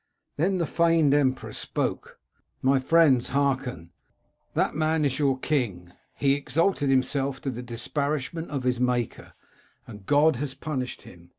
[0.35, 2.19] Then the feigned emperor spoke:—
[2.49, 3.91] * My friends, hearken!
[4.55, 5.93] That man is your king.
[6.15, 9.33] He exalted himself, to the disparagement of his Maker,
[9.85, 11.29] and God has punished him.